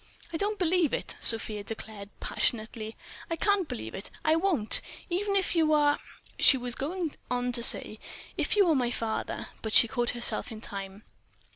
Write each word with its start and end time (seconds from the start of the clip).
"I 0.33 0.37
don't 0.37 0.57
believe 0.57 0.93
it!" 0.95 1.15
Sofia 1.19 1.63
declared, 1.63 2.09
passionately—"I 2.19 3.35
can't 3.35 3.67
believe 3.67 3.93
it, 3.93 4.09
I 4.25 4.35
won't! 4.35 4.81
Even 5.11 5.35
if 5.35 5.55
you 5.55 5.73
are—" 5.73 5.99
She 6.39 6.57
was 6.57 6.73
going 6.73 7.13
on 7.29 7.51
to 7.51 7.61
say 7.61 7.99
"if 8.35 8.55
you 8.55 8.65
are 8.67 8.73
my 8.73 8.89
father," 8.89 9.49
but 9.61 9.85
caught 9.91 10.09
herself 10.09 10.51
in 10.51 10.59
time. 10.59 11.03